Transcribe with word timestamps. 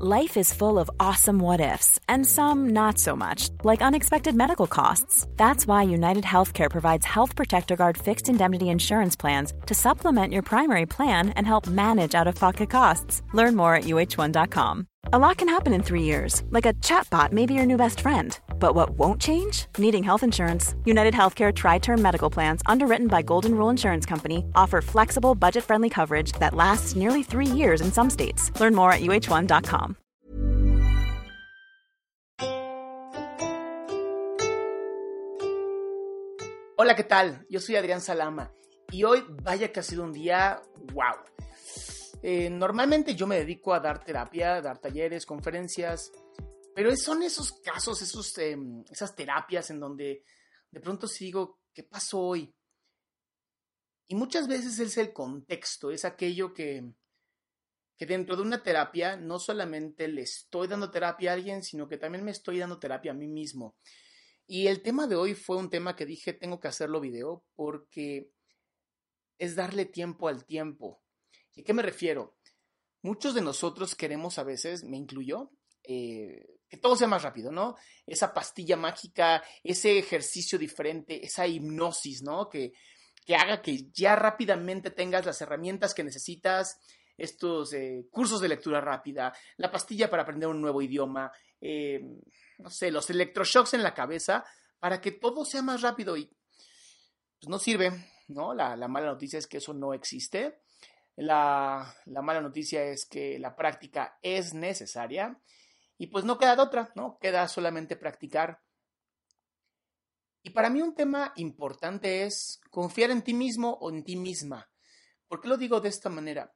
Life 0.00 0.36
is 0.36 0.52
full 0.52 0.78
of 0.78 0.88
awesome 1.00 1.40
what 1.40 1.60
ifs, 1.60 1.98
and 2.08 2.24
some 2.24 2.68
not 2.68 2.98
so 2.98 3.16
much, 3.16 3.48
like 3.64 3.82
unexpected 3.82 4.32
medical 4.32 4.68
costs. 4.68 5.26
That's 5.36 5.66
why 5.66 5.82
United 5.82 6.22
Healthcare 6.22 6.70
provides 6.70 7.04
Health 7.04 7.34
Protector 7.34 7.74
Guard 7.74 7.98
fixed 7.98 8.28
indemnity 8.28 8.68
insurance 8.68 9.16
plans 9.16 9.52
to 9.66 9.74
supplement 9.74 10.32
your 10.32 10.42
primary 10.42 10.86
plan 10.86 11.30
and 11.30 11.44
help 11.44 11.66
manage 11.66 12.14
out 12.14 12.28
of 12.28 12.36
pocket 12.36 12.70
costs. 12.70 13.22
Learn 13.32 13.56
more 13.56 13.74
at 13.74 13.84
uh1.com. 13.84 14.86
A 15.12 15.18
lot 15.18 15.36
can 15.36 15.48
happen 15.48 15.72
in 15.72 15.82
three 15.82 16.04
years, 16.04 16.44
like 16.50 16.66
a 16.66 16.74
chatbot 16.74 17.32
may 17.32 17.46
be 17.46 17.54
your 17.54 17.66
new 17.66 17.76
best 17.76 18.00
friend. 18.00 18.38
But 18.58 18.74
what 18.74 18.90
won't 18.90 19.20
change? 19.20 19.66
Needing 19.78 20.02
health 20.02 20.22
insurance. 20.22 20.74
United 20.84 21.14
Healthcare 21.14 21.54
Tri 21.54 21.78
Term 21.78 22.02
Medical 22.02 22.30
Plans, 22.30 22.60
underwritten 22.66 23.06
by 23.06 23.22
Golden 23.22 23.54
Rule 23.54 23.70
Insurance 23.70 24.04
Company, 24.04 24.44
offer 24.54 24.80
flexible, 24.82 25.34
budget 25.34 25.64
friendly 25.64 25.88
coverage 25.88 26.32
that 26.40 26.54
lasts 26.54 26.96
nearly 26.96 27.22
three 27.22 27.46
years 27.46 27.80
in 27.80 27.90
some 27.90 28.10
states. 28.10 28.52
Learn 28.60 28.74
more 28.74 28.92
at 28.92 29.00
uh1.com. 29.00 29.96
Hola, 36.80 36.94
¿qué 36.94 37.02
tal? 37.02 37.44
Yo 37.50 37.58
soy 37.58 37.74
Adrián 37.74 38.00
Salama 38.00 38.52
y 38.92 39.02
hoy 39.02 39.24
vaya 39.42 39.72
que 39.72 39.80
ha 39.80 39.82
sido 39.82 40.04
un 40.04 40.12
día 40.12 40.62
wow. 40.94 41.16
Eh, 42.22 42.50
normalmente 42.50 43.16
yo 43.16 43.26
me 43.26 43.36
dedico 43.36 43.74
a 43.74 43.80
dar 43.80 44.04
terapia, 44.04 44.60
dar 44.60 44.78
talleres, 44.78 45.26
conferencias, 45.26 46.12
pero 46.78 46.94
son 46.94 47.24
esos 47.24 47.54
casos, 47.54 48.02
esos, 48.02 48.38
em, 48.38 48.84
esas 48.88 49.16
terapias 49.16 49.68
en 49.70 49.80
donde 49.80 50.22
de 50.70 50.80
pronto 50.80 51.08
sigo, 51.08 51.58
¿qué 51.74 51.82
pasó 51.82 52.20
hoy? 52.20 52.54
Y 54.06 54.14
muchas 54.14 54.46
veces 54.46 54.78
es 54.78 54.96
el 54.96 55.12
contexto, 55.12 55.90
es 55.90 56.04
aquello 56.04 56.54
que, 56.54 56.88
que 57.96 58.06
dentro 58.06 58.36
de 58.36 58.42
una 58.42 58.62
terapia 58.62 59.16
no 59.16 59.40
solamente 59.40 60.06
le 60.06 60.22
estoy 60.22 60.68
dando 60.68 60.88
terapia 60.88 61.32
a 61.32 61.34
alguien, 61.34 61.64
sino 61.64 61.88
que 61.88 61.98
también 61.98 62.24
me 62.24 62.30
estoy 62.30 62.60
dando 62.60 62.78
terapia 62.78 63.10
a 63.10 63.16
mí 63.16 63.26
mismo. 63.26 63.76
Y 64.46 64.68
el 64.68 64.80
tema 64.80 65.08
de 65.08 65.16
hoy 65.16 65.34
fue 65.34 65.56
un 65.56 65.70
tema 65.70 65.96
que 65.96 66.06
dije, 66.06 66.32
tengo 66.32 66.60
que 66.60 66.68
hacerlo 66.68 67.00
video 67.00 67.44
porque 67.56 68.30
es 69.36 69.56
darle 69.56 69.84
tiempo 69.84 70.28
al 70.28 70.44
tiempo. 70.44 71.02
¿Y 71.56 71.62
a 71.62 71.64
qué 71.64 71.74
me 71.74 71.82
refiero? 71.82 72.38
Muchos 73.02 73.34
de 73.34 73.40
nosotros 73.40 73.96
queremos 73.96 74.38
a 74.38 74.44
veces, 74.44 74.84
me 74.84 74.96
incluyo, 74.96 75.50
eh, 75.82 76.57
que 76.68 76.76
todo 76.76 76.96
sea 76.96 77.08
más 77.08 77.22
rápido, 77.22 77.50
¿no? 77.50 77.76
Esa 78.06 78.32
pastilla 78.32 78.76
mágica, 78.76 79.42
ese 79.62 79.98
ejercicio 79.98 80.58
diferente, 80.58 81.24
esa 81.24 81.46
hipnosis, 81.46 82.22
¿no? 82.22 82.48
Que, 82.48 82.72
que 83.24 83.36
haga 83.36 83.62
que 83.62 83.90
ya 83.92 84.16
rápidamente 84.16 84.90
tengas 84.90 85.26
las 85.26 85.40
herramientas 85.40 85.94
que 85.94 86.04
necesitas, 86.04 86.78
estos 87.16 87.72
eh, 87.72 88.06
cursos 88.10 88.40
de 88.40 88.48
lectura 88.48 88.80
rápida, 88.80 89.34
la 89.56 89.70
pastilla 89.70 90.08
para 90.08 90.22
aprender 90.22 90.48
un 90.48 90.60
nuevo 90.60 90.80
idioma, 90.80 91.32
eh, 91.60 92.00
no 92.58 92.70
sé, 92.70 92.90
los 92.90 93.10
electroshocks 93.10 93.74
en 93.74 93.82
la 93.82 93.92
cabeza 93.92 94.44
para 94.78 95.00
que 95.00 95.10
todo 95.12 95.44
sea 95.44 95.62
más 95.62 95.82
rápido 95.82 96.16
y 96.16 96.26
pues 96.26 97.48
no 97.48 97.58
sirve, 97.58 97.92
¿no? 98.28 98.54
La, 98.54 98.76
mala 98.88 99.06
noticia 99.06 99.38
es 99.38 99.46
que 99.46 99.58
eso 99.58 99.74
no 99.74 99.94
existe. 99.94 100.60
La, 101.16 101.92
la, 102.06 102.22
mala 102.22 102.40
noticia 102.40 102.84
es 102.84 103.06
que 103.06 103.38
la 103.40 103.56
práctica 103.56 104.18
es 104.22 104.54
necesaria 104.54 105.40
y 105.98 106.06
pues 106.06 106.24
no 106.24 106.38
queda 106.38 106.56
de 106.56 106.62
otra, 106.62 106.92
¿no? 106.94 107.18
Queda 107.18 107.46
solamente 107.48 107.96
practicar. 107.96 108.62
Y 110.42 110.50
para 110.50 110.70
mí 110.70 110.80
un 110.80 110.94
tema 110.94 111.32
importante 111.36 112.24
es 112.24 112.60
confiar 112.70 113.10
en 113.10 113.22
ti 113.22 113.34
mismo 113.34 113.76
o 113.80 113.90
en 113.90 114.04
ti 114.04 114.16
misma. 114.16 114.70
¿Por 115.26 115.40
qué 115.40 115.48
lo 115.48 115.56
digo 115.56 115.80
de 115.80 115.88
esta 115.88 116.08
manera? 116.08 116.54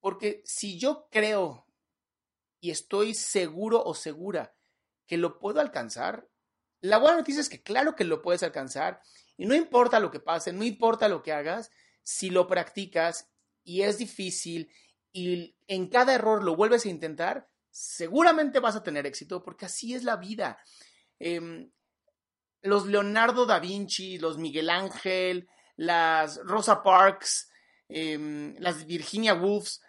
Porque 0.00 0.42
si 0.44 0.78
yo 0.78 1.08
creo 1.10 1.66
y 2.60 2.70
estoy 2.70 3.14
seguro 3.14 3.82
o 3.82 3.94
segura 3.94 4.54
que 5.06 5.16
lo 5.16 5.38
puedo 5.38 5.60
alcanzar. 5.60 6.28
La 6.80 6.98
buena 6.98 7.16
noticia 7.16 7.40
es 7.40 7.48
que 7.48 7.62
claro 7.62 7.96
que 7.96 8.04
lo 8.04 8.22
puedes 8.22 8.42
alcanzar 8.42 9.00
y 9.36 9.46
no 9.46 9.54
importa 9.54 10.00
lo 10.00 10.10
que 10.10 10.20
pase, 10.20 10.52
no 10.52 10.64
importa 10.64 11.08
lo 11.08 11.22
que 11.22 11.32
hagas, 11.32 11.70
si 12.02 12.30
lo 12.30 12.46
practicas 12.46 13.28
y 13.64 13.82
es 13.82 13.98
difícil 13.98 14.70
y 15.12 15.56
en 15.66 15.88
cada 15.88 16.14
error 16.14 16.44
lo 16.44 16.54
vuelves 16.54 16.86
a 16.86 16.90
intentar, 16.90 17.49
seguramente 17.70 18.60
vas 18.60 18.76
a 18.76 18.82
tener 18.82 19.06
éxito 19.06 19.42
porque 19.42 19.66
así 19.66 19.94
es 19.94 20.04
la 20.04 20.16
vida. 20.16 20.58
Em, 21.18 21.70
los 22.62 22.86
Leonardo 22.86 23.46
da 23.46 23.58
Vinci, 23.58 24.18
los 24.18 24.38
Miguel 24.38 24.70
Ángel, 24.70 25.48
las 25.76 26.40
Rosa 26.44 26.82
Parks, 26.82 27.50
em, 27.88 28.54
las 28.58 28.86
Virginia 28.86 29.34
Woolfs, 29.34 29.80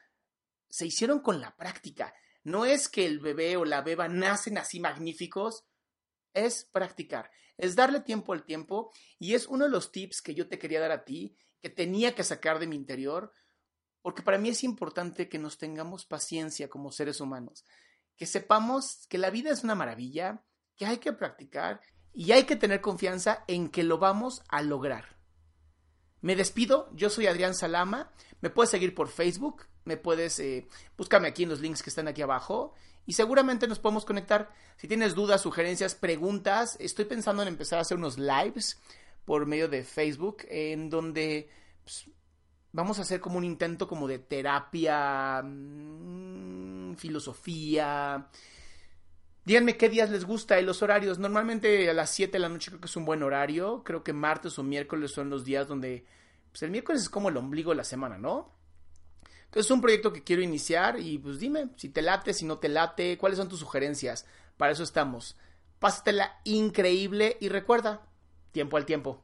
se 0.70 0.86
hicieron 0.86 1.20
con 1.20 1.42
la 1.42 1.56
práctica. 1.56 2.14
No 2.44 2.66
es 2.66 2.88
que 2.88 3.06
el 3.06 3.20
bebé 3.20 3.58
o 3.58 3.66
la 3.66 3.82
beba 3.82 4.08
nacen 4.08 4.58
así 4.58 4.80
magníficos, 4.80 5.66
es 6.34 6.66
practicar, 6.72 7.30
es 7.58 7.76
darle 7.76 8.00
tiempo 8.00 8.34
al 8.34 8.46
tiempo 8.46 8.92
y 9.20 9.36
es 9.36 9.48
uno 9.48 9.66
de 9.66 9.72
los 9.72 9.92
tips 9.92 10.22
que 10.22 10.34
yo 10.34 10.48
te 10.48 10.58
quería 10.58 10.80
dar 10.80 10.92
a 10.92 11.04
ti, 11.04 11.36
que 11.62 11.70
tenía 11.70 12.16
que 12.16 12.24
sacar 12.24 12.60
de 12.60 12.68
mi 12.68 12.76
interior, 12.76 13.34
porque 14.02 14.24
para 14.24 14.38
mí 14.38 14.50
es 14.50 14.64
importante 14.64 15.30
que 15.30 15.40
nos 15.40 15.58
tengamos 15.58 16.06
paciencia 16.06 16.70
como 16.70 16.92
seres 16.92 17.22
humanos, 17.22 17.66
que 18.16 18.26
sepamos 18.26 19.06
que 19.10 19.18
la 19.18 19.30
vida 19.30 19.52
es 19.52 19.64
una 19.64 19.76
maravilla, 19.76 20.44
que 20.76 20.86
hay 20.86 20.98
que 20.98 21.14
practicar 21.14 21.82
y 22.14 22.32
hay 22.32 22.44
que 22.44 22.56
tener 22.56 22.82
confianza 22.82 23.44
en 23.48 23.70
que 23.70 23.84
lo 23.84 23.98
vamos 23.98 24.44
a 24.50 24.62
lograr. 24.62 25.18
Me 26.22 26.36
despido, 26.36 26.90
yo 26.94 27.10
soy 27.10 27.28
Adrián 27.28 27.56
Salama, 27.56 28.12
me 28.42 28.50
puedes 28.50 28.70
seguir 28.70 28.94
por 28.94 29.08
Facebook, 29.08 29.66
me 29.86 29.98
puedes, 29.98 30.40
eh, 30.40 30.68
búscame 30.98 31.28
aquí 31.28 31.44
en 31.44 31.50
los 31.50 31.62
links 31.62 31.82
que 31.82 31.90
están 31.90 32.08
aquí 32.08 32.22
abajo 32.22 32.76
y 33.06 33.14
seguramente 33.14 33.68
nos 33.68 33.80
podemos 33.80 34.06
conectar. 34.06 34.52
Si 34.78 34.88
tienes 34.88 35.16
dudas, 35.16 35.42
sugerencias, 35.42 35.96
preguntas, 35.96 36.78
estoy 36.80 37.06
pensando 37.06 37.42
en 37.42 37.48
empezar 37.48 37.80
a 37.80 37.82
hacer 37.82 37.98
unos 37.98 38.20
lives 38.20 38.80
por 39.26 39.46
medio 39.46 39.68
de 39.68 39.84
Facebook 39.84 40.46
en 40.48 40.90
donde 40.90 41.50
pues, 41.84 42.08
vamos 42.74 43.00
a 43.00 43.02
hacer 43.04 43.20
como 43.20 43.38
un 43.38 43.44
intento 43.44 43.88
como 43.88 44.08
de 44.08 44.20
terapia, 44.20 45.42
mm, 45.44 46.96
filosofía. 46.96 48.28
Díganme 49.44 49.78
qué 49.78 49.90
días 49.90 50.10
les 50.10 50.26
gusta 50.26 50.60
y 50.60 50.66
los 50.66 50.82
horarios. 50.82 51.20
Normalmente 51.20 51.90
a 51.90 51.94
las 51.94 52.12
7 52.12 52.34
de 52.34 52.40
la 52.40 52.50
noche 52.50 52.70
creo 52.72 52.82
que 52.82 52.88
es 52.88 52.96
un 52.96 53.06
buen 53.06 53.24
horario. 53.24 53.84
Creo 53.84 54.04
que 54.04 54.14
martes 54.14 54.58
o 54.60 54.64
miércoles 54.64 55.12
son 55.12 55.30
los 55.30 55.44
días 55.44 55.68
donde... 55.68 56.06
Pues 56.52 56.64
el 56.64 56.72
miércoles 56.72 57.04
es 57.04 57.10
como 57.10 57.30
el 57.30 57.38
ombligo 57.38 57.72
de 57.72 57.78
la 57.78 57.84
semana, 57.84 58.18
¿no? 58.18 58.52
Entonces 59.46 59.66
es 59.66 59.72
un 59.72 59.82
proyecto 59.82 60.14
que 60.14 60.24
quiero 60.24 60.42
iniciar 60.42 61.00
y 61.00 61.18
pues 61.18 61.40
dime 61.40 61.70
si 61.76 61.90
te 61.90 62.02
late, 62.02 62.34
si 62.34 62.46
no 62.46 62.60
te 62.60 62.70
late, 62.70 63.18
cuáles 63.18 63.38
son 63.38 63.50
tus 63.50 63.60
sugerencias. 63.60 64.26
Para 64.58 64.74
eso 64.74 64.84
estamos. 64.84 65.38
Pásatela 65.80 66.40
increíble 66.44 67.38
y 67.40 67.50
recuerda, 67.50 68.02
tiempo 68.52 68.78
al 68.78 68.86
tiempo. 68.86 69.24